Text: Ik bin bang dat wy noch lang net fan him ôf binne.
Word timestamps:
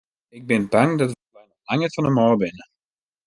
Ik 0.37 0.43
bin 0.49 0.63
bang 0.73 0.91
dat 0.99 1.09
wy 1.17 1.41
noch 1.47 1.63
lang 1.67 1.79
net 1.81 1.93
fan 1.95 2.07
him 2.07 2.19
ôf 2.25 2.35
binne. 2.41 2.63